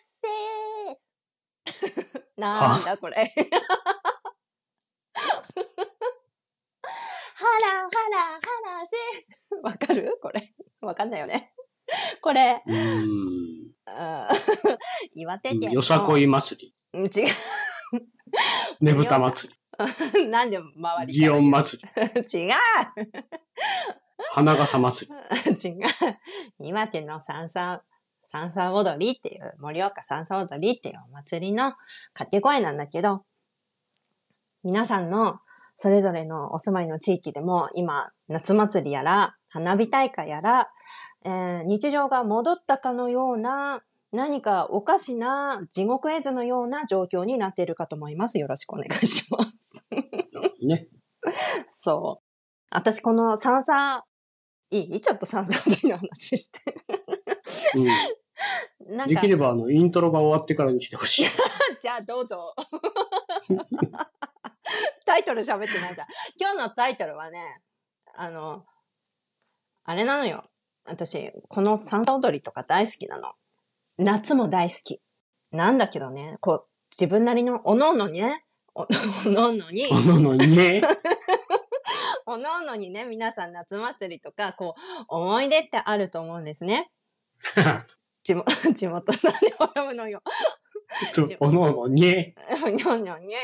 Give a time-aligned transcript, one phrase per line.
[0.00, 3.16] せー なんだこれ。
[7.34, 8.40] ハラハラハ
[8.80, 10.18] ラせーわかる？
[10.22, 10.52] これ。
[10.80, 11.52] わかんないよね。
[12.20, 13.00] これ、うーん。
[13.02, 14.26] う ん
[15.14, 15.70] 岩手県の。
[15.72, 17.32] よさこい祭うん違り。
[18.80, 20.26] ねぶた祭う。
[20.28, 21.14] なんで周り。
[21.26, 22.40] 祇園祭り。
[22.46, 22.52] 違う
[24.32, 25.68] 花笠祭り。
[25.70, 25.86] 違う。
[26.60, 27.82] 岩手の三々、
[28.22, 31.72] 三々踊りっていう、盛岡三々踊りっていうお祭りの
[32.12, 33.24] 掛け声なんだけど、
[34.62, 35.40] 皆さんの
[35.76, 40.68] それぞれのお住まいの地域でも今、夏祭りやら、花火大会やら、
[41.24, 48.38] えー日常が戻ったかのような、何かおかしな地獄絵図のような状況になっているかと思います。
[48.38, 49.84] よろしくお願いします。
[50.62, 50.88] ね。
[51.68, 52.24] そう。
[52.70, 54.04] 私この三々、
[54.70, 55.00] いい？
[55.00, 56.60] ちょっと三々踊りの話して。
[57.76, 57.84] うん。
[58.96, 61.26] なんかでき、れば、あの、イントロが終わってからにしてほしい。
[61.80, 62.54] じゃあどうぞ。
[65.04, 66.06] タイトル喋ってないじゃん。
[66.38, 67.60] 今日のタイトルはね、
[68.14, 68.64] あの、
[69.84, 70.44] あれなのよ。
[70.84, 73.32] 私、この三々踊りとか大好きなの。
[73.98, 75.02] 夏も大好き。
[75.52, 78.82] なんだけどね、こう、自分なりの、おのおのにね、お
[79.26, 80.82] おのおのに、おののにね。
[82.30, 86.92] おのおのにね、皆さん夏祭りとか、こう、思い出ってあると思うんですね。
[88.22, 90.22] 地元、 地元なんで笑うのよ。
[91.40, 92.34] おののにね。
[92.72, 93.36] にょんにょんね。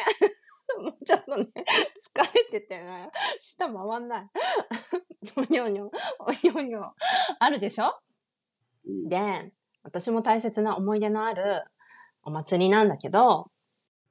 [0.79, 4.31] もうちょっとね、疲れててね、舌回んない。
[5.51, 5.91] にょんにょん、
[6.45, 6.95] にょんにょん。
[7.41, 7.93] あるでしょ？
[8.85, 11.65] うんで、私も大切な思い出のある
[12.23, 13.51] お祭りなんだけど、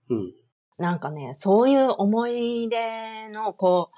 [0.10, 0.34] うん。
[0.78, 3.96] なんかね、そういう思い出の、こう、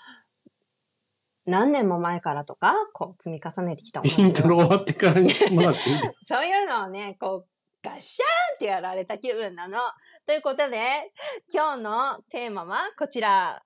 [1.48, 7.48] 何年も前からとか、こう積み重ねてきたおイントロ終わってからにしてもらっていいです そういうのをね、こう、
[7.82, 9.80] ガッシャーンってやられた気分なの。
[10.26, 11.14] ということで、
[11.52, 13.64] 今日のテーマはこちら。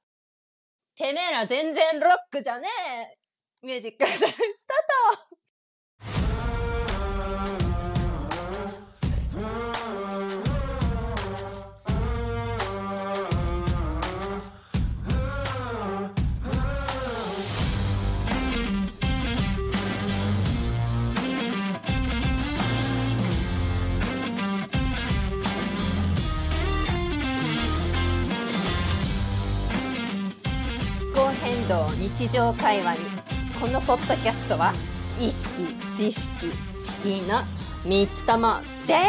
[0.96, 2.68] てめえら全然ロックじゃね
[3.64, 4.30] えミュージックスター
[5.30, 5.41] ト
[32.14, 33.00] 日常会話に
[33.60, 34.74] このポッドキャストは
[35.18, 37.40] 意識知識敷居の
[37.86, 38.56] 3つとも
[38.86, 39.00] 全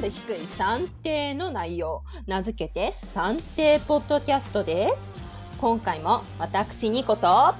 [0.00, 5.14] 部低い算定の内容名付けて算定ポッドキャストです
[5.58, 7.56] 今回も私ニコと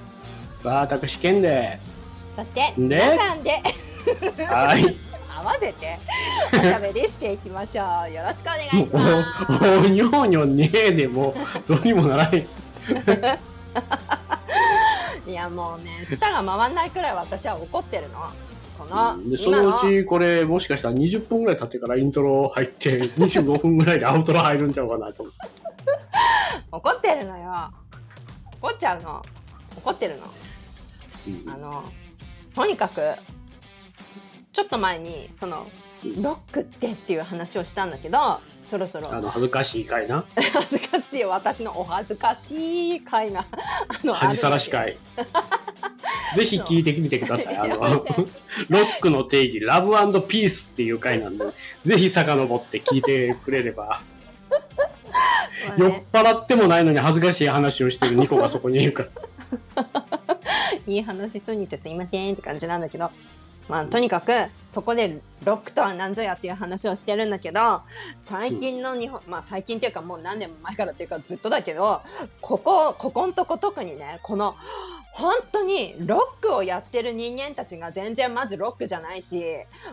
[0.63, 1.81] 私、剣で。
[2.35, 3.51] そしてで皆さんで
[4.47, 4.97] はい。
[5.29, 5.99] 合わせて
[6.57, 11.35] おしゃべりしていきましょうよろしくお願いしもますう、おにょにょねえでも
[11.67, 12.49] う、どうにもならない。
[15.27, 18.19] いやもうね舌が回んないくらい私は怒ってるの。
[18.79, 25.41] こので、そのうち、これ、もしかしたら20分ぐらい経ってからイントロ入って、 25分ぐらいでアウトロ入るんちゃうかなと思って。
[26.73, 27.71] 怒ってるのよ。
[28.61, 29.23] 怒っちゃうの。
[29.77, 30.23] 怒ってるの。
[31.29, 31.51] うん。
[31.53, 31.85] あの
[32.53, 33.15] とにかく
[34.53, 35.67] ちょっと前にその
[36.17, 39.13] ロックってっていう話をしたんだけどそろそろ。
[39.13, 40.25] あの、恥ずかしいかいな。
[40.37, 43.47] 恥 ずかしい私のお恥ずかしい回が
[43.89, 44.97] あの恥さらし会。
[46.37, 47.57] ぜひ聞いてみてください。
[47.57, 48.05] あの、ロ
[48.69, 49.91] てックの定義、ラブ
[50.21, 51.45] ピースっていう回なんで、
[51.85, 54.03] ぜひ遡って聞いてくれれば、
[55.79, 59.09] 酔っ払ってもないのに恥ずかしい話をしてるニコがそこにいるから。
[60.87, 63.11] いい話すぎてすいませんって感じなんだけど
[63.69, 64.33] まあとにかく
[64.69, 67.83] そこでロックとは何ぞやっていう話をしてるんだけど
[68.21, 72.03] 最近の日本、まあ最近っていうかもう何年も前からっていうかずっとだけど
[72.41, 74.55] ここここんとこ特にねこの
[75.13, 79.45] 本当にロックをやってる人間たちが全然まずロックじゃないし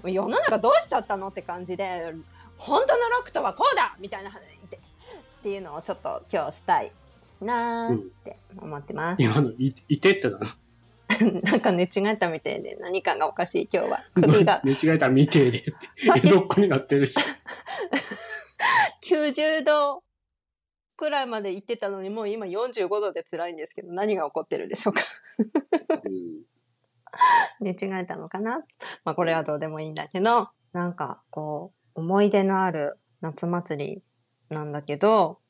[0.04, 2.14] 世の中どうしちゃったのって感じで
[2.58, 6.92] 本当のロックとはこうだみたいな話っていうのをちょっと今日したい
[7.40, 9.24] なーって思ってます。
[9.24, 10.46] 今の、い、いてってなの？
[11.44, 14.04] なんか寝違えたみたいで何かがおかしい今日は。
[14.16, 15.72] 首が寝違えたら見てで って。
[16.06, 17.16] さっき江戸っ子になってるし。
[19.04, 20.04] 90度
[20.96, 25.02] くらいまで行ってたのにもう今45度で辛いんですけど何が起こってるでしょうか
[26.06, 26.44] うん
[27.60, 28.64] 寝違えたのかな？
[29.04, 34.04] まあこれはどうでもいいんだけどなんかこう思い出のある夏祭り
[34.50, 35.41] なんだけど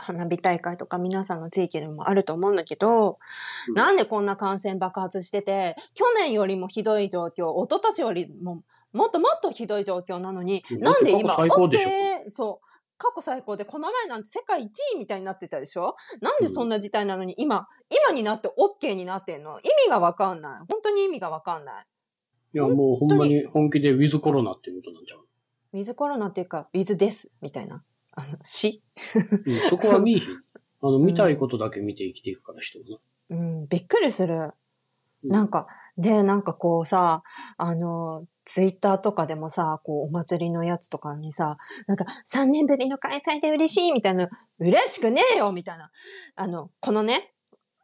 [0.00, 3.18] 花火大会とか皆さんの地域でもあると思うんだけど、
[3.68, 8.62] うんなんでこんな感染爆発してて、去年よりもひどい状況、一昨年よりも
[8.92, 11.92] もっともっとひどい状況なのに、うんなんで今、最高でしょ OK
[12.28, 12.66] そう、
[12.96, 15.96] 過去最高で、この前なんて世界1位みたいになってたでしょ？
[16.20, 17.66] なんでそんな事態なのに、今、
[18.06, 19.58] 今になって OK になってんの？
[19.60, 20.58] 意味がわかんない。
[20.70, 21.86] 本当に意味がわかんない。
[22.52, 25.20] いや、もうほんまに本気でウィズコロナっていうことなんちゃう。
[25.72, 27.84] ウィズコロナっていうか、ウィズです、みたいな。
[28.12, 28.82] あの、死
[29.46, 30.36] うん、そこは見えひん。
[30.82, 32.98] あの、見たいことだけ見て生きていくから人はな。
[33.30, 34.34] うん、びっくりする。
[34.34, 34.52] うん
[35.22, 35.66] なんか、
[35.98, 37.22] で、なんかこうさ、
[37.58, 45.90] あの、ツイッターとかでもさ、こう、お祭りのやつとかにさ、なんか、3年ぶりの開催で嬉しいみたいな、嬉しくねえよみたいな。
[46.36, 47.34] あの、このね、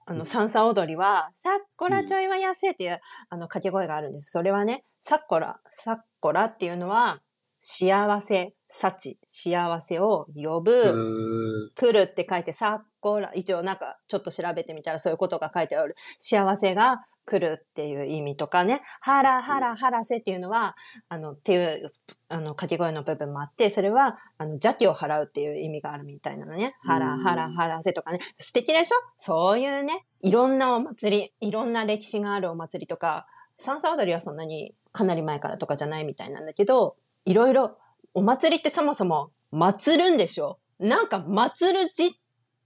[0.06, 4.30] あの、うんサンサ踊りは、さっこらちょいはやせっていう、あの、掛け声があるんです。
[4.30, 7.20] それはね、さっこら、さっこらっていうのは、
[7.58, 11.70] 幸せ、幸、幸せを呼ぶ。
[11.74, 15.96] 来るって書いて、さっこら、一応なんかちょっと調べてみたらそういうことが書いてある。
[16.18, 20.76] 幸せが来るっていう意味とかね、はらはらはらせっていうのは、
[21.08, 21.90] あの、っていう、
[22.28, 26.74] あの、掛け声の部分もあって、それは、あの、邪気を払うっていう意味があるみたいなのね。
[26.82, 28.20] はらはらはらせとかね。
[28.36, 28.96] 素敵でしょ？
[29.16, 33.26] そういうね、いろんなお祭り、いろんな歴史があるお祭りとか、
[33.56, 37.78] 三叉踊りはそんなにかなり前からとかじゃないみたいなんだけど、いろいろ、
[38.16, 40.58] お祭りってそもそも祭るんでしょ？
[40.78, 42.18] なんか祭るじ、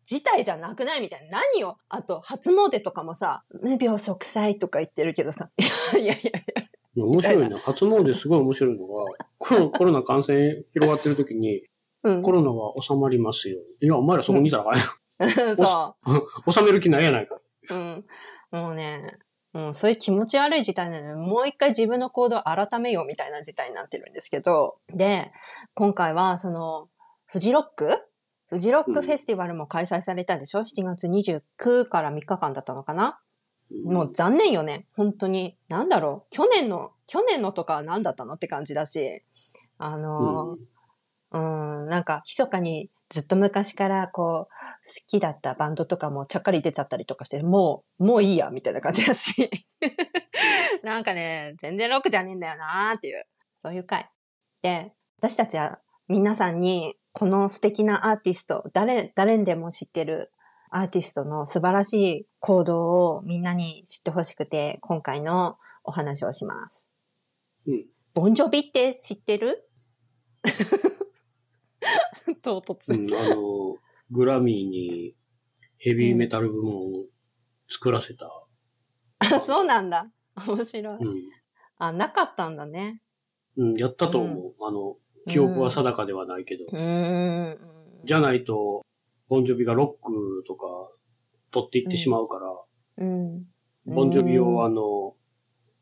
[0.09, 1.41] 自体じゃなくないみたいな。
[1.41, 5.51] 何よあと、初詣とかもさ、無病息災とか言ってるけどさ。
[5.99, 6.41] いやいやいや。
[6.95, 7.59] いや面白いな。
[7.59, 9.05] 初詣すごい面白いのが、
[9.39, 11.65] コロ コロナ感染広がってる時に、
[12.05, 12.31] うんコ。
[12.31, 13.59] ロナは収まりますよ。
[13.81, 15.97] いや、お前らそこにいたらあかんやん そ
[16.53, 17.35] 収める気ないやないか。
[17.71, 17.75] う。
[17.75, 18.07] うん。
[18.53, 19.19] もうね、
[19.53, 21.09] もうそういう気持ち悪い事態なの。
[21.09, 25.33] で、もう一回自分の行動を改めようみたいな事態になってるんですけど、で、
[25.75, 26.89] 今回はその、
[27.27, 28.07] フジロック？
[28.49, 33.21] フジロックフェスティバルも開催されたでしょ、?7 月29から3日間だったのかな？
[33.85, 34.87] もう残念よね。
[34.97, 35.57] 本当に。
[35.69, 36.35] なんだろう。
[36.35, 38.35] 去年の、去年のとかは何だったの？
[38.35, 39.23] って感じだし、
[39.79, 40.69] あのー、うん、
[41.39, 49.51] なんか、密かにずっと昔からこう、好きだったバンドとかもちゃっかり出ちゃったりとかして、もう、もういいや、みたいな感じだし。
[50.83, 53.25] なんかね、全然ロックじゃねえんだよなーっていう、
[53.57, 54.09] そういう回。
[54.63, 60.33] で、私たちは皆さんに、この素敵なアーティスト、誰、誰にでも知ってる
[60.71, 66.89] アーティストの素晴らしい行動をみんなに知ってほしくて、今回のお話をします。
[67.67, 69.69] うんボンジョビって知ってる？
[72.43, 72.93] 唐突。
[72.93, 73.77] うん、あの、
[74.11, 75.15] グラミーに
[75.79, 77.07] ヘビーメタル部門を
[77.69, 78.31] 作らせた。
[79.19, 80.11] あ、そうなんだ。
[80.47, 80.99] 面白い。
[80.99, 81.23] うん。
[81.79, 83.03] あ、なかったんだね。
[83.57, 84.55] うん、やったと思う。
[84.61, 84.97] あの、
[85.27, 86.65] 記憶は定かではないけど。
[86.65, 87.59] うーん。
[88.05, 88.83] じゃないと、
[89.29, 90.67] ボンジョビがロックとか
[91.51, 93.47] 取っていってしまうから、うん。
[93.87, 95.15] ボンジョビをあの、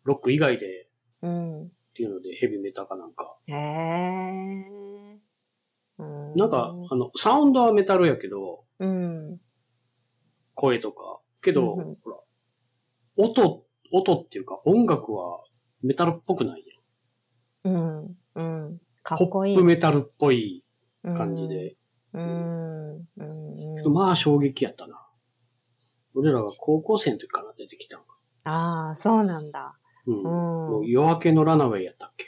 [0.05, 0.89] ロック以外で
[1.23, 1.65] うん。
[1.65, 3.37] っていうのでヘビメタかなんか。
[3.47, 5.19] へえ。
[5.99, 9.41] うんなんか、あの、サウンドはメタルやけど、うん。
[10.55, 11.21] 声とか。
[11.43, 12.17] けど、うんうんほら、
[13.17, 15.43] 音、音っていうか音楽は
[15.83, 16.65] メタルっぽくない
[17.65, 18.17] うん。
[18.35, 18.81] うん。
[19.03, 19.29] かやん。
[19.29, 19.55] っこいい。
[19.55, 20.65] ポップメタルっぽい
[21.03, 21.75] 感じで。
[22.13, 22.91] うん。
[23.17, 23.93] うん。
[23.93, 25.07] まあ衝撃やったな。
[26.15, 28.07] 俺らが高校生の時から出てきたんか。
[28.45, 29.79] ああ、そうなんだ。
[30.07, 30.79] うん。
[30.81, 32.28] うん夜明けのラナウェイやったっけ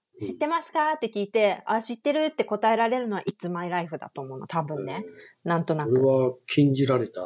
[0.19, 0.93] 知ってますか？
[0.93, 4.47] って聞いて、あ、知ってるって答えられるのは It's My Life だと思うの？
[4.47, 5.03] 多分ね。
[5.43, 5.93] なんとなく。
[5.93, 7.21] これは禁じられた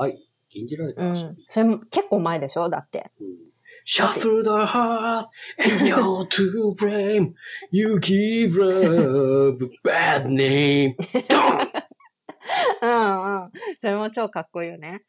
[0.00, 0.18] 愛？
[0.48, 1.42] 禁じられた遊うんび。。
[1.46, 2.68] それも結構前でしょ？
[2.68, 3.10] だって。
[3.20, 3.50] うん
[3.86, 5.26] Shut through the heart
[5.58, 7.32] and you're to blame.
[7.70, 10.94] You give love a bad name.
[12.82, 13.52] うんうん。
[13.78, 15.00] それも超かっこいいよね。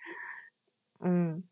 [1.01, 1.43] うん。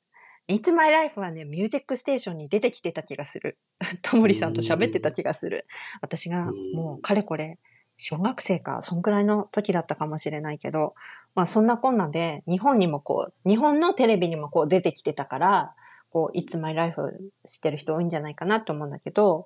[0.50, 3.60] It's My Life はね、ミュージックステーションに出てきてた気がする。
[4.02, 5.68] タモリさんと喋ってた気がする。
[6.02, 7.60] 私がうんもうかれこれ、
[7.98, 10.96] 小学生か、そんくらいの時だったかもしれないけど、
[11.36, 15.76] まあそんなこんなで、日本にもこう、日本のテレビにもこう出てきてたから、
[16.10, 17.00] こう、It's My Life
[17.46, 19.46] 知ってる人多いんじゃないかなと思うんだけど、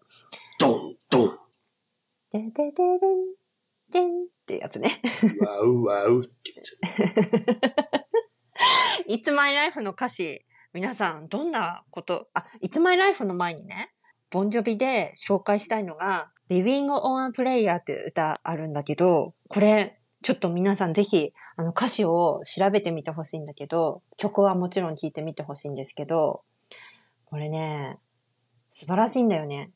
[0.57, 1.39] ドンドン
[2.31, 3.25] ででででん、
[3.89, 5.01] でんってやつね。
[5.45, 7.67] ワウワウって言っ
[9.09, 13.93] て It's My Life の歌詞、皆さん、どんなこと、あ、It's My Life の前にね、
[14.31, 26.43] ボンジョビで紹介したいのが、Living on a Prayer って歌あるんだけど、これ、ちょっと皆さんぜひ、あの歌詞を調べてみてほしいんだけど、曲はもちろん聴いてみてほしいんですけど、
[27.25, 27.99] これね、
[28.71, 29.71] 素晴らしいんだよね。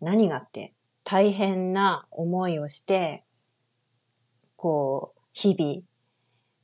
[0.00, 0.72] 何があって、
[1.04, 3.24] 大変な思いをして、
[4.56, 5.82] こう、日々、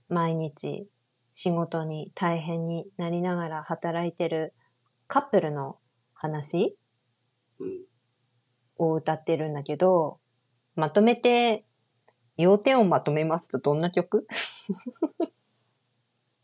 [0.09, 0.89] 毎日、
[1.43, 4.53] 仕事に大変になりながら働いてる
[5.07, 5.79] カップルの
[6.13, 6.77] 話
[7.59, 7.81] うん。
[8.77, 10.21] を歌ってるんだけど、
[10.75, 11.65] まとめて、
[12.37, 14.27] 要点をまとめますとどんな曲？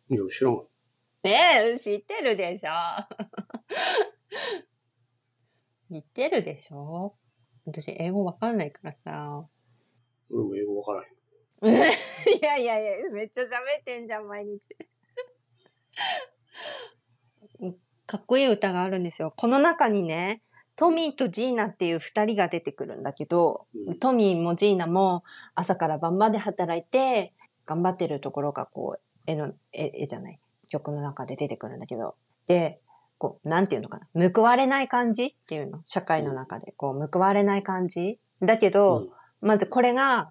[0.08, 0.62] いや、知らんわ。
[1.24, 1.32] ね
[1.74, 2.70] え、知ってるでしょ？
[5.92, 7.14] 知ってるでしょ？
[7.66, 9.46] 私、英語わかんないからさ。
[10.30, 11.15] 俺も英語わからへん。
[12.40, 13.46] いやいやいや、めっちゃ喋
[13.80, 14.76] ってんじゃん、毎日。
[18.06, 19.32] かっこいい歌があるんですよ。
[19.37, 20.42] この中にね、
[20.76, 23.99] トミーとジーナっていう二人が出てくるんだけど、うん。
[23.99, 27.32] トミーもジーナも朝から晩まで働いて、
[27.64, 32.14] 頑張ってるところがこう、絵の、絵絵じゃない、曲の中で出てくるんだけど、
[32.46, 32.80] で、
[33.18, 38.20] こう、なんていうのかな、報われない感じっていうの、社会の中で、こう、報われない感じ？
[38.40, 39.11] だけど、うん。
[39.40, 40.30] まずこれが、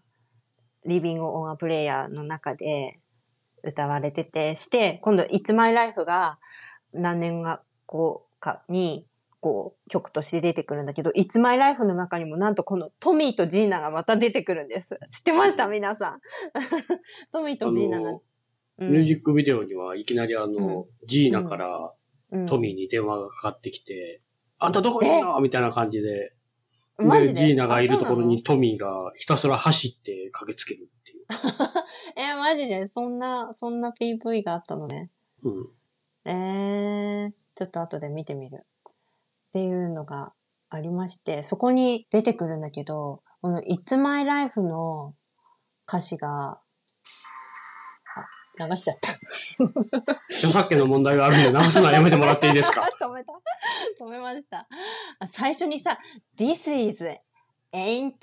[0.85, 2.99] リビング・オン・ア・プレイヤーの中で
[3.63, 6.39] 歌われてて、して、今度、It's My Life が
[6.93, 7.43] 何年
[7.87, 9.07] 後かに、
[9.39, 14.99] こう、曲として出てくるんだけど、It's My Life の中にもなんとこのトミーとジーナがまた出てくるんです。
[15.11, 15.67] 知ってました？
[15.67, 16.19] 皆さん。
[17.31, 18.19] トミーとジーナが。
[18.77, 21.93] ミュージックビデオにはいきなりあの、ジーナから
[22.31, 22.45] うん。
[22.47, 24.21] トミーに電話がかかってきて、
[24.57, 25.39] あんたどこにいんの？
[25.41, 26.34] みたいな感じで、で、
[26.97, 27.41] マジで？
[27.41, 31.25] ジーナがいるところにトミーがひたすら走って駆けつけるっていう。
[32.17, 32.87] え、マジで？
[32.87, 35.09] そんな、そんな PV があったのね。
[35.43, 35.67] うん。
[36.25, 38.65] えー、ちょっと後で見てみる。
[39.49, 40.33] っていうのが
[40.69, 45.15] ありまして、そこに出てくるんだけど、この It's My Life の
[45.87, 46.61] 歌詞が、あ、
[48.57, 49.11] 流しちゃった。
[50.29, 52.81] 著作権の問題があるんで直すのはやめてもらっていいですか？
[52.99, 53.31] 止めた
[53.99, 54.67] 止めました。
[55.19, 55.97] あ最初にさ、
[56.37, 57.05] This is
[57.73, 58.13] ain't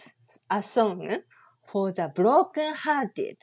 [0.49, 1.23] a song
[1.67, 3.37] for the broken hearted.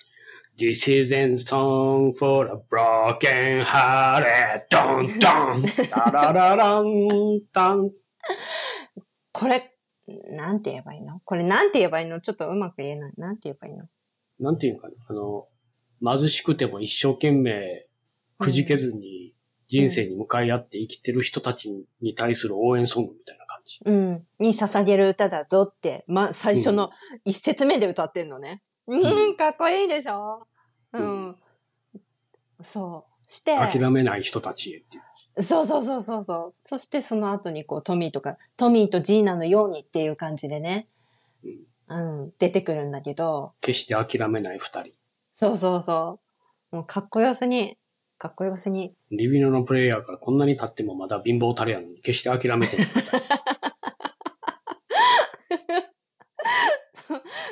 [0.58, 4.63] This isn't song for a broken hearted.
[4.69, 7.91] ドンドンタララランタン。
[9.31, 9.74] これ、
[10.31, 11.22] なんて言えばいいの？
[11.24, 12.19] これなんて言えばいいの？
[12.19, 13.13] ちょっとうまく言えない。
[13.17, 13.86] なんて言えばいいの？
[14.39, 14.93] なんていうんかな？
[15.08, 15.48] あの、
[16.03, 17.85] 貧しくても一生懸命
[18.37, 19.33] くじけずに
[19.67, 23.79] 人生に向かい合って生きてる人たちに対する応援ソングみたいな感じ。
[23.85, 24.23] うん。
[24.39, 26.89] に捧げる歌だぞって、ま、最初の
[27.25, 28.63] 一節目で歌ってんのね。
[28.87, 30.47] うん、かっこいいでしょ？
[30.93, 31.35] うん。
[32.61, 33.31] そう。
[33.31, 34.99] して、諦めない人たちへってい
[35.37, 35.43] う。
[35.43, 36.49] そうそうそうそうそう。
[36.51, 40.87] そしてその後にこうトミーとか、トミーとジーナのようにっていう感じでね、
[41.87, 44.93] うん、出てくるんだけど、決して諦めない二人。
[45.39, 46.19] そうそうそ
[46.74, 46.75] う。
[46.75, 47.77] もうかっこよすに、
[48.17, 48.93] かっこよすに。
[49.10, 52.88] リビノのプレイヤーからこんなに経ってもまだ貧乏たれやのに決して諦めてない。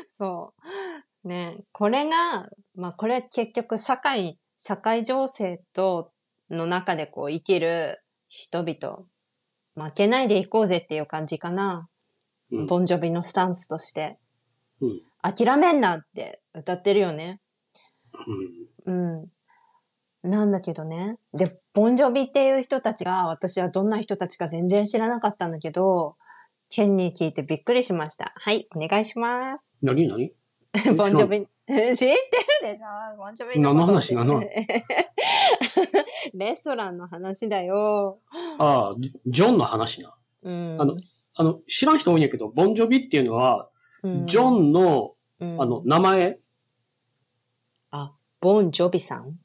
[0.06, 0.54] そ
[1.24, 1.28] う。
[1.30, 6.12] ねこれが、まあこれ結局社会、社会情勢と、
[6.50, 9.06] の中でこう生きる人々、
[9.76, 11.88] 負けないでいこうぜっていう感じかな。
[12.52, 14.20] うんボンジョビのスタンスとして。
[14.82, 17.40] うん諦めんなって歌ってるよね。
[18.86, 20.30] うんうん。
[20.30, 21.18] なんだけどね。
[21.34, 26.16] で、ボンジョビっていう人たちが、私はどんな人たちか全然知らなかったんだけど、
[26.70, 28.34] ケンに聞いてびっくりしました。
[28.36, 29.74] はい、お願いします。
[29.82, 30.34] 何何？
[30.96, 32.16] ボンジョビ、知ってる
[32.64, 33.18] でしょ？
[33.18, 34.16] ボンジョビ何のこと話？
[34.16, 34.48] 何の話？
[36.34, 38.20] レストランの話だよ。
[38.58, 38.96] ああ、
[39.28, 40.18] ジョンの話な。
[40.44, 40.78] うん。
[40.80, 40.98] あの
[41.40, 43.70] あの、知らん人多いんやけど、ボンジョビっていうのは、
[44.04, 46.36] うん、ジョンの、うんあの、、名前、あ、
[48.40, 49.40] ボンジョビさん？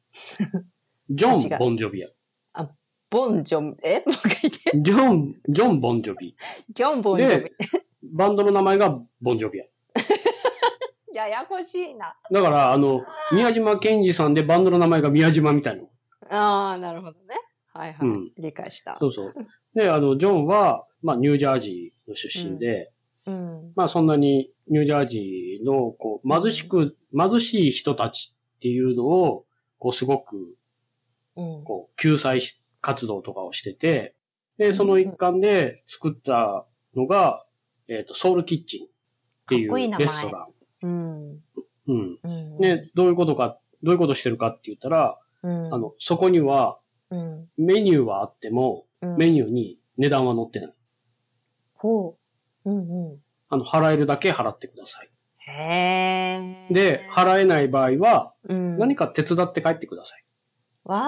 [1.10, 2.08] ジョン・ボンジョビや。
[3.10, 4.02] ボンジョ、え？
[4.06, 4.82] もう一回言って。
[4.82, 6.34] ジョン、ジョン・ボンジョビ。
[6.72, 7.52] ジョン・ボンジョビで。
[8.02, 9.66] バンドの名前がボンジョビや。
[11.12, 12.16] ややこしいな。
[12.30, 15.82] だから、あの、宮島健二さんでバンドの名前が宮島みたいな。
[16.30, 17.34] ああ、なるほどね。
[17.74, 18.08] はいはい。
[18.08, 18.96] うん理解した。
[18.98, 19.34] そうそう。
[19.74, 22.92] で、あの、ジョンは、まあ、ニュージャージーの出身で、
[23.26, 23.72] うん。
[23.76, 29.44] まあ、そんなにニュージャージーの、こう、貧しく、貧しい人たちっていうのを、
[29.80, 30.54] こう、すごく、
[31.34, 31.64] うん。
[31.64, 34.14] こう、救済し活動とかをしてて、
[34.56, 36.64] で、その一環で作った
[36.94, 37.44] のが、
[37.88, 38.88] えっ、と、ソウルキッチンっ
[39.48, 40.48] ていうレストラン。
[40.82, 41.30] うん。
[41.88, 42.18] うん。
[42.22, 42.58] うん。
[42.58, 45.74] ね、どういうことか、どういうことしてるかって言ったら、うん。
[45.74, 46.78] あの、そこには、
[47.10, 47.48] うん。
[47.56, 49.16] メニューはあっても、うん。
[49.16, 50.74] メニューに値段は載ってない。
[51.74, 52.16] ほ
[52.64, 52.70] う。
[52.70, 55.11] うんうあの、払えるだけ払ってください。
[55.46, 60.22] で、払えない場合は、うん、何か手伝って帰ってください。
[60.84, 61.00] わ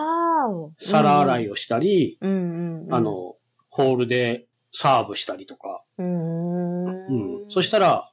[0.48, 0.68] ーお。
[0.70, 0.72] い。
[0.78, 2.94] 皿洗いをしたり、うんうん、うん。
[2.94, 3.36] あ、の、
[3.68, 5.82] ホールでサーブしたりとか。
[5.98, 6.86] うーん。
[6.86, 7.50] うん。
[7.50, 8.10] そしたら、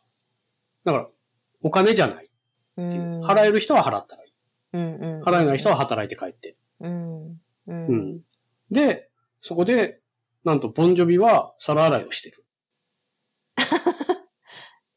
[0.83, 1.07] だから、
[1.63, 2.27] お金じゃないっ
[2.75, 3.01] ていう。
[3.01, 4.31] うん、払える人は払ったらいい。
[4.73, 6.55] うんうん、払えない人は働いて帰って。
[6.79, 7.25] うん。
[7.25, 7.37] うん。
[7.67, 8.21] うん。
[8.71, 9.09] で、
[9.41, 9.99] そこで、
[10.43, 12.43] なんと、ボンジョビは皿洗いをしてる。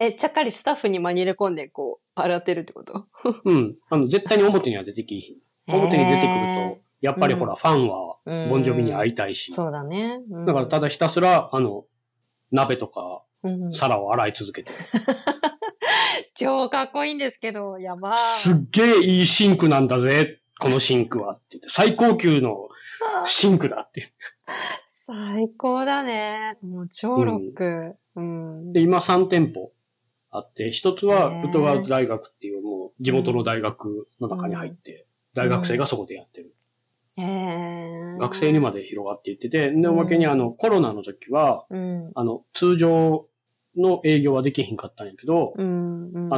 [0.07, 3.07] え、ちゃっかりスタッフに紛れ込んで、こう、洗ってるってこと？
[3.45, 3.77] うん。
[3.91, 5.37] あの、絶対に表には出てきひん。
[5.73, 8.19] 表に出てくると、やっぱりほら、ファンは、
[8.51, 9.53] ボンジョビに会いたいし。
[9.53, 10.21] そうだね。
[10.31, 11.85] うんだから、ただひたすら、あの、
[12.51, 14.79] 鍋とか、うん皿を洗い続けてる。
[16.35, 18.17] 超かっこいいんですけど、やばい。
[18.17, 22.69] すっげえいいシンクなんだぜ、このシンクはって言って、最高級の
[23.27, 24.03] シンクだって。
[24.89, 26.57] 最高だね。
[26.63, 27.97] もう超ロック。
[28.17, 28.73] うん。
[28.73, 29.73] で、今3店舗
[30.35, 31.49] あって、一つはへー。
[31.49, 36.55] ラトガーズ大学っていうもう地元の大学の中に入って、大学生がそこでやってる。
[38.19, 42.11] 学生にまで広がっていってて、で、おまけにあの、コロナの時は、うん。
[42.17, 43.29] あの、通常
[43.77, 45.63] の営業はできへんかったんやけど、あ、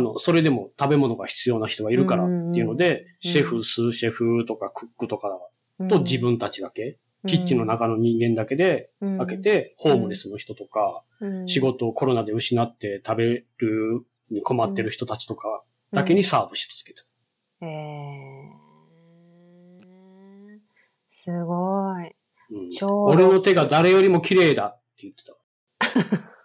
[0.03, 5.29] の、それでも食べ物が必要な人がいるからっていうので、うんシェフ、スーシェフとかクックとか
[5.89, 13.47] と自分たちだけ、キッチンの中の人間だけでうん開け、て、ホームレスの人とか、うん仕事をコロナで失って食べる
[14.31, 17.01] に困ってる人たちとかだけにサーブし続けて
[17.63, 17.69] る。
[17.69, 18.67] へー
[21.09, 22.15] すごい。
[22.51, 25.35] うん超俺の手が誰よりも綺麗だって言ってた。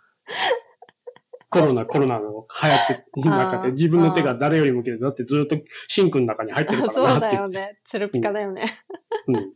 [1.49, 5.57] コロナ、コロナの流行ってる中で自分の手が誰よりも綺麗だってずっと
[5.89, 7.57] シンクの中に入ってるからそうだなって言って。
[7.57, 7.79] よね。
[7.83, 8.65] ツルピカだよね。
[9.27, 9.53] うん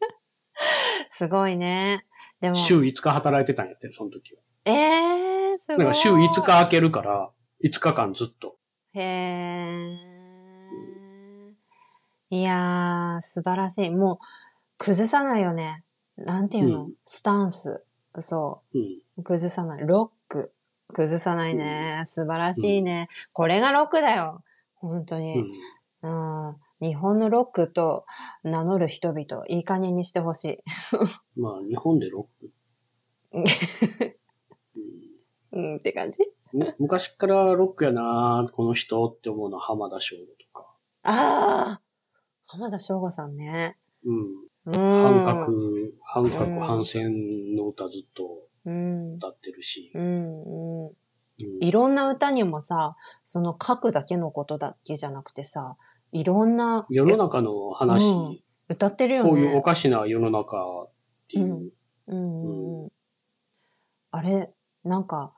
[1.18, 2.06] すごいね。
[2.42, 4.42] でも、週5日働いてたんやってる、その時は。
[4.66, 5.78] えー、すごい。
[5.80, 7.32] なんか週5日空けるから、
[7.64, 8.58] 5日間ずっと。
[8.94, 10.16] へー。
[12.32, 13.90] いやー、素晴らしい。
[13.92, 14.18] もう、
[14.78, 15.84] 崩さないよね。
[16.18, 17.84] なんていうの、うんスタンス。
[18.20, 18.82] そうん。
[19.18, 19.24] う。
[19.24, 19.86] 崩さない。
[19.86, 20.54] ロック。
[20.94, 22.06] 崩さないね。
[22.08, 23.10] 素晴らしいね。
[23.34, 24.44] これがロックだよ。
[24.76, 25.42] 本当うに。
[25.42, 25.46] ん。
[26.04, 26.10] う
[26.52, 26.56] ん。
[26.82, 28.06] 日本のロックと
[28.44, 31.40] 名乗る人々、いい加減にしてほしい。
[31.40, 32.52] まあ、日本でロック。
[33.34, 33.44] うん
[35.52, 36.24] うんって感じ？
[36.54, 40.68] む昔からロックやなこの人って思うのは浜田省吾とか。
[41.04, 41.82] ああ
[42.46, 43.78] 浜田省吾さんね。
[44.04, 44.20] うん。
[44.66, 44.74] うん。
[44.74, 45.48] 半角、
[46.04, 49.16] 半角うん反戦の歌ずっとうん。
[49.16, 49.92] 歌ってるし。
[49.96, 50.02] うん。
[50.02, 50.88] うん。
[50.88, 50.94] うん
[51.38, 55.76] いろんな歌にもさ、その書くだけのことだけじゃなくてさ、
[56.16, 59.30] いろんな世の中の話、うん歌ってるよね。
[59.30, 60.92] こういうおかしな世の中っ
[61.30, 61.72] ていう。
[62.08, 62.92] うんうんうん。
[64.10, 64.52] あれ、
[64.84, 65.36] なんか、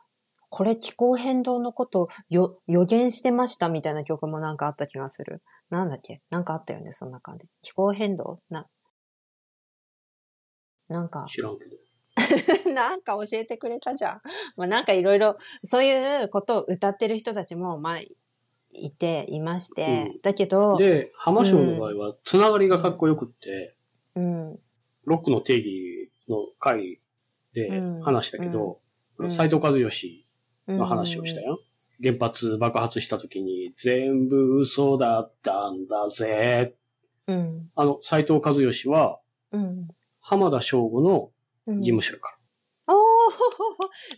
[0.50, 5.42] これ気候変動のことよ予言してましたみたいな曲もなんかあった気がする。
[5.70, 6.22] なんだっけ？
[6.30, 7.50] なんかあったよね、そんな感じ。
[7.64, 8.40] 気候変動？
[8.50, 8.66] な、
[10.88, 11.76] なんか、知らんけど。
[12.74, 14.22] なんか教えてくれたじゃん。
[14.56, 18.00] まあなんかいろいろ、そういうことを歌ってる人たちも、まあ、
[18.78, 23.76] いて、いまして、うんだけど、で、浜省の場合は、つながりがかっこよくって、
[24.16, 24.60] うん、
[25.06, 27.00] ロックの定義の回
[27.54, 28.80] で話したけど、
[29.18, 30.28] うん斎藤和義
[30.68, 31.60] うんの話をしたよ。
[32.04, 36.76] 原発爆発した時に、全部嘘だったんだぜ。
[37.26, 39.20] うん、あの、斎藤和義は、
[39.52, 39.88] うん、
[40.22, 41.32] 浜田省吾の
[41.68, 41.82] うん。
[41.82, 42.38] 事務所やか
[42.88, 42.96] おー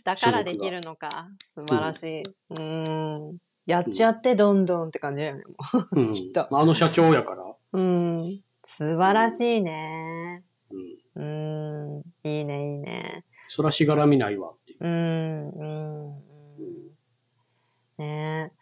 [0.04, 1.28] だからできるのか。
[1.54, 2.22] 素晴らしい。
[2.50, 3.38] うん。
[3.66, 5.44] やっちゃってどんどんって感じだよね。
[5.92, 7.44] うん きっとあの社長やから。
[7.44, 7.56] う。
[7.72, 8.42] うん。
[8.64, 10.44] 素晴らしいね。
[11.14, 11.94] うん。
[11.94, 12.28] うん。
[12.28, 13.24] いいね、いいね。
[13.48, 14.84] そらしがらみないわっていう。
[14.84, 16.16] うん、うん。
[16.16, 16.30] うん
[17.98, 18.60] ねえ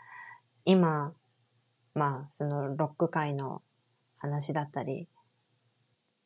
[0.65, 1.15] 今、
[1.95, 3.63] まあ、そのロック界の
[4.19, 5.09] 話だったり、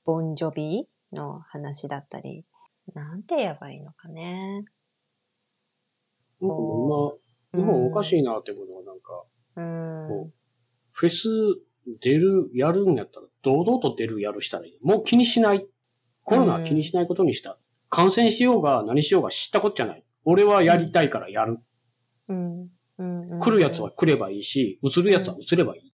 [0.04, 2.46] ボンジョビの話だったり、
[2.94, 4.64] なんて言えばいいのかね。
[6.40, 7.18] なんかも
[7.92, 9.24] かしいなってことはなんか、
[9.56, 10.08] うん。
[10.08, 10.32] こう
[10.92, 11.28] フェス
[12.00, 14.78] 出る、やるんやったら、堂々と出る、やるしたらいい。
[14.82, 15.66] もう気にしない。
[16.24, 17.58] コロナは気にしないことにした。
[17.88, 20.04] 感染しようが何しようが知ったこっちゃない。
[20.24, 21.58] 俺はやりたいからやる。
[22.28, 22.70] うん。
[22.98, 23.32] うん。
[23.32, 25.92] うん来るやつは、来ればいいし、映るやつは映ればいい。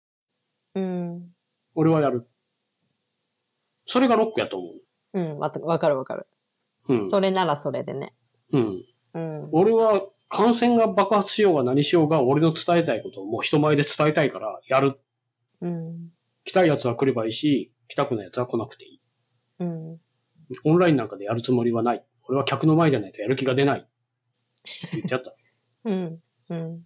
[0.77, 1.29] うん。
[1.75, 2.27] 俺はやる。
[3.87, 5.21] それがロックやと思う。
[5.21, 5.39] うん。
[5.39, 6.27] わわかるわかる。
[6.89, 7.11] うん。
[7.11, 8.15] それならそれでね。
[8.53, 8.85] うん。
[9.15, 9.49] うん。
[9.53, 10.03] 俺は
[10.35, 14.99] 感染が爆発しようが何しようが俺の伝えたいことをもう人前で伝えたいからやる。
[15.61, 16.11] うん。
[16.45, 19.01] 来たいやつは来ればいいし、来たくないやつは来なくていい。
[19.61, 20.01] うん。
[20.65, 22.05] オンラインなんかでやるつもりはない。
[22.29, 23.79] 俺は客の前じゃないとやる気が出ない。
[23.79, 23.89] って
[24.91, 25.35] 言ってやった。
[25.85, 26.21] うん。
[26.49, 26.85] うん。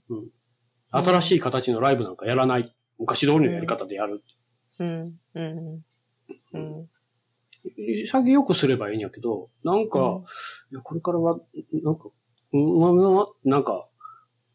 [0.91, 2.77] 新しい形のライブなんかやらない。
[2.99, 4.23] 昔通りのやり方でやる。
[4.79, 5.19] うん。
[5.35, 5.85] うん。
[6.53, 6.89] うん。
[7.65, 10.23] 潔よくすればいいんやけど、なんか、うん
[10.71, 11.39] いやこれからは、
[11.83, 12.11] なんか、
[12.53, 13.89] なんか、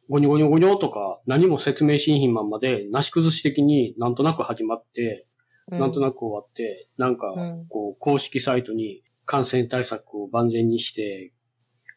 [0.10, 5.28] ゴニョゴニョゴニョとか、何も説明しんひんまんまで、なし崩し的になんとなく始まって、
[5.68, 11.34] なんとなく終わって、なんかうん、こう、公式サイトに感染対策を万全にして、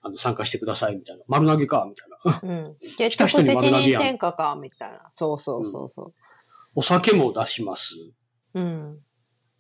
[0.03, 1.25] あの、参加してくださいみたいな。
[1.27, 2.55] 丸投げか、みたいな。
[2.55, 2.77] うん。
[2.97, 5.07] 結局責任転嫁か、みたいな。
[5.09, 6.13] そうそうそうそ
[6.77, 7.95] お酒も出します。
[8.55, 8.61] う。
[8.61, 9.01] うん。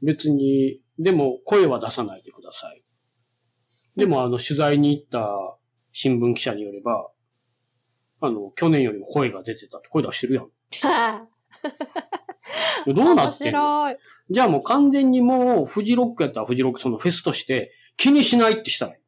[0.03, 2.83] 別に、でも声は出さないでください。
[3.97, 5.56] でもあの取材に行った
[5.99, 7.09] 新聞記者によれば、
[8.21, 10.51] あの、去年よりも声が出てたって声出してるやん。
[12.87, 13.83] どうな面ってんの？
[13.87, 13.97] 白い。
[14.29, 19.01] じゃあもう完全にもうフジロックやったらフジロックそのフェスとして気にしないってしたらい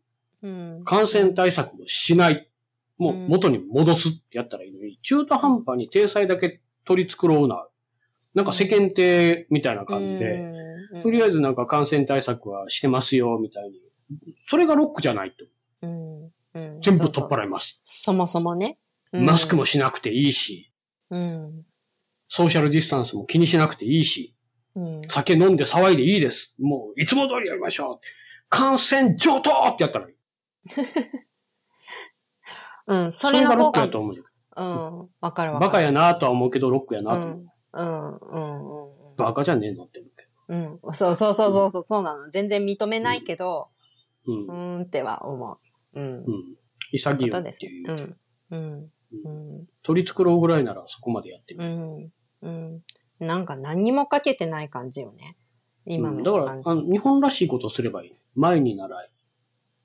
[0.42, 0.46] い。
[0.46, 0.48] う
[0.80, 0.82] ん。
[0.86, 2.48] 感染対策もしない。
[2.96, 7.68] もう元に戻すってやったらいいのに、中途半端に体裁だけ取り繕うな。
[8.32, 10.38] なんか世間体みたいな感じで、
[10.94, 13.78] うん、とりあえずなんか感染対策はしてますよ、みたいに。
[14.46, 15.44] それがロックじゃないと。
[15.82, 17.80] うんうん、全部取っ払います。
[17.84, 18.78] そもそもね。
[19.12, 20.70] うんマスクもしなくていいし、
[21.10, 21.64] うん。
[22.28, 24.34] ソーシャルディスタンスも気にしなくていいし、
[24.74, 25.02] うん。
[25.08, 26.54] 酒飲んで騒いでいいです。
[26.58, 28.06] もういつも通りやりましょう。
[28.50, 30.14] 感染上等ってやったらいい。
[32.86, 33.12] うん。
[33.12, 34.14] そそれがロックやと思う
[34.56, 35.08] うん。
[35.20, 35.54] わかるど。
[35.54, 35.60] わかる。
[35.60, 37.46] バカやなとは思うけど、ロックやなと思う。
[37.72, 37.82] うん。
[37.82, 38.16] うん。
[38.16, 39.10] うん。
[39.10, 39.16] うん。
[39.16, 40.94] バカじゃねえのって思うけうん。
[40.94, 42.28] そうそうそうそうそう、そうなの。
[42.30, 43.70] 全然認めないけど、
[44.26, 44.32] ど。
[44.32, 44.36] う。
[44.36, 45.58] うんーんっては思う。
[45.94, 46.14] うん。
[46.14, 46.22] うん。
[46.92, 47.92] 潔いっていう。
[47.92, 48.16] うん。
[48.50, 48.90] うん。
[49.24, 49.68] うん。
[49.82, 51.70] 取り繕うぐらいならそこまでやってみる。
[51.70, 52.12] うん。
[52.42, 52.82] うん。
[53.20, 55.36] なんか何にもかけてない感じよね。
[55.86, 56.60] 今のうんだから。
[56.64, 58.16] あの、日本らしいことをすればいい。
[58.34, 59.08] 前に習い。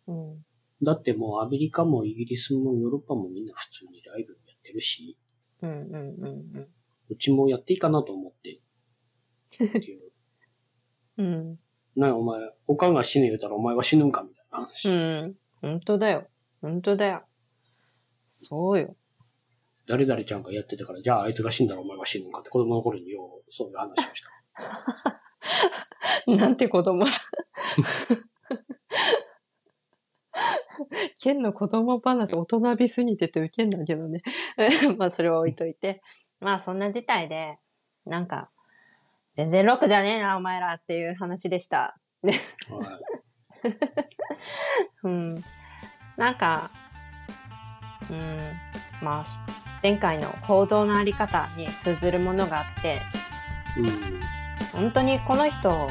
[0.08, 0.46] うん。
[0.84, 5.18] だってもうアメリカもイギリスもヨーロッパもみんな普通にライブやってるし、
[5.62, 6.68] うんうんうんうん。
[7.10, 8.60] うちもやっていいかなと思って。
[9.56, 10.02] っていう
[11.18, 11.60] うん。
[11.96, 14.90] なあ、お前、おかんが死ね言うたらお前は死ぬんかみたいな話。
[14.90, 15.38] うん。
[15.64, 16.28] 本当だよ。
[16.62, 17.24] 本当だよ。
[18.30, 18.98] そうよ。
[19.88, 24.30] 誰々ちゃんがやってたから、じゃああいつが死んだらお前は死ぬんかって子供の頃によう、そういう話をした。
[26.36, 27.12] なんて子供だ。
[31.22, 34.22] ケンの子供話大人びすぎててウケんだけどね。
[34.98, 36.02] まあそれは置いといて。
[36.42, 37.58] まあそんな事態で、
[38.06, 38.52] なんか、
[39.34, 41.96] 全然ロックじゃねえな、お前らっていう話でした。
[42.22, 43.13] はい
[45.04, 45.44] うん。
[46.18, 46.70] なんか、
[48.10, 48.38] うん、
[49.02, 49.24] まあ、
[49.82, 53.02] 前回の報道のあり方に通ずるものがあって、
[53.78, 54.22] うん。
[54.72, 55.90] 本当にこの人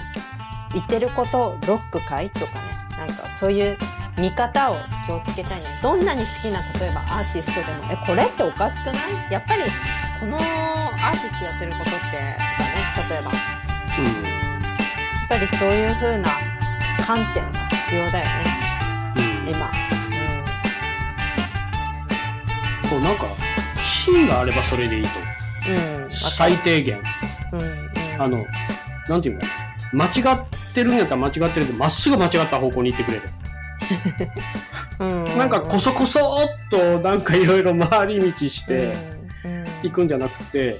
[0.72, 2.30] 言ってることロックかい？
[2.30, 2.72] とかね。
[2.96, 3.78] なんかそういう
[4.18, 5.66] 見方を気をつけたいね。
[5.82, 8.92] どんなに好きな例えばアーティストでもえこれっておかしくな
[9.28, 9.32] い？
[9.32, 9.64] やっぱり
[10.20, 12.18] このアーティストやってることってとかね。
[13.10, 13.32] 例えば。
[13.32, 13.38] や
[15.24, 16.28] っぱりそういう風な
[17.12, 18.44] 観点が必要だよね
[19.16, 19.48] うん。
[19.48, 19.54] うん。
[19.54, 19.70] 今、
[22.88, 23.26] そう、なんか、
[23.82, 25.10] 芯があればそれでいいと。
[25.68, 26.96] うん最低限。
[26.96, 27.02] る
[27.52, 28.46] うんうんあの、
[29.10, 29.42] なんていうの？
[29.92, 33.22] 間違ってるんやったら間違ってるで、まっすぐ間違った方向に行ってくれる。
[35.00, 38.94] うんなんかこそこそっとなんかいろいろ回り道して
[39.44, 40.76] うんうん行くんじゃなくて、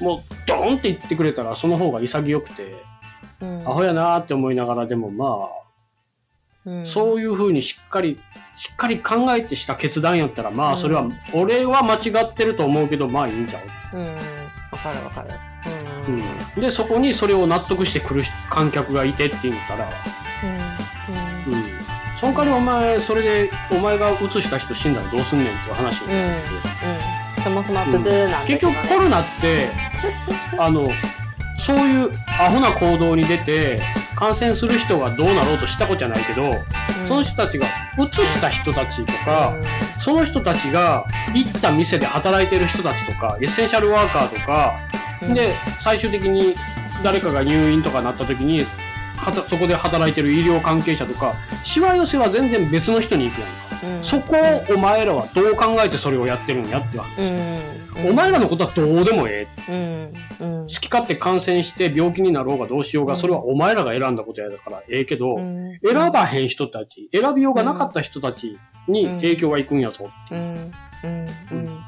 [0.00, 2.84] もうドーンって言ってくれたらその方が潔くて、
[3.40, 3.60] うん。
[3.68, 5.48] アホやなーって思いながらでもま
[6.66, 6.86] あ、うん。
[6.86, 8.18] そういう風にしっかり、
[8.56, 10.80] しっかり考えてした決断やったらまあうん。
[10.80, 13.60] それは、俺は間違ってると思うけどまあいいんちゃ
[13.92, 13.98] う？
[13.98, 14.14] うん。
[14.16, 14.20] わ
[14.82, 15.28] かるわかる。
[16.08, 16.20] ううん。
[16.20, 19.88] ん、で、そこにそれを納得してくる観客がいてって言ったら、
[21.48, 21.52] うん。
[21.52, 21.62] うん。
[22.18, 26.48] その代わりお前、それで、お前が移した人死んだらどうすんねんっていう話になって。
[27.36, 29.68] うん、そもそもブブーなんだけ結局コロナって、
[30.58, 30.88] あの、
[31.66, 33.82] そういうアホな行動に出て、
[34.14, 36.52] 感染する人がどうなろうとしたことじゃないけど、
[37.08, 37.66] その人たちが
[37.98, 39.52] 移した人たちとか、
[39.98, 44.76] その人たちが行った店で働いてる人たちとか、エッセンシャルワーカーとか、
[45.20, 46.54] うん、で、最終的に
[47.02, 48.64] 誰かが入院とかなった時に、
[49.16, 53.56] はたそこで働いてる医療関係者とか、しわ寄せは全然別の人に行くやんか。
[53.96, 57.20] うん、そこをお前らはどう考えてそれをやってるんやって話。
[57.20, 60.10] うん、お前らのことはどうでもええ。
[60.40, 63.20] うん、うん、好き勝手感染して病気になろうがどうしようが、うん。
[63.20, 70.10] それはお前らが選んだことやだからええけど、うん、選ばへん人たち、選びようがなかった人たちに影響がいくんやぞ。
[70.30, 70.38] うん、
[71.04, 71.80] うん、うん、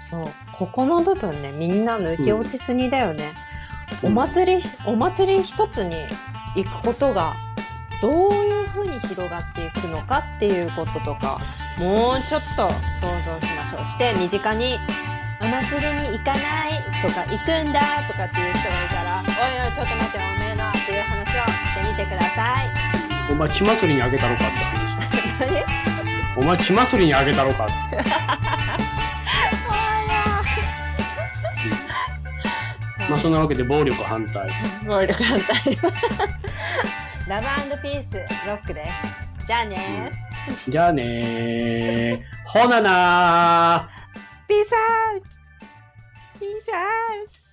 [0.00, 3.32] そう、ここの部分ね、みんな抜け落ちすぎだよね。
[4.02, 5.94] お祭り、お祭り一つに
[6.56, 7.34] 行くことが
[8.02, 11.38] どういうふうに広がっていくのかっていうこととか
[11.78, 12.68] もうちょっと
[13.00, 13.84] 想像しましょう。
[13.84, 14.78] して身近に
[15.38, 19.34] 「お祭りに行かない」とか「行くんだ」とかっていう人がいたら「おい
[19.66, 22.70] おいちょっと待っておめえな」っていう話をしてみてください。
[23.30, 24.80] お前血祭りにあげたろかって話。
[25.40, 25.62] 何
[26.36, 27.96] お前血祭りにあげたろかって。
[33.08, 34.50] まあそんなわけで暴力反対。
[34.86, 35.56] 暴力反対
[37.28, 37.46] ラブ
[37.82, 38.14] ピース
[38.46, 38.86] ロックで
[39.38, 40.10] すじゃあね
[40.68, 42.20] じゃあねー。
[42.44, 43.95] ほななー。
[44.48, 45.22] Peace out!
[46.38, 47.45] Peace out!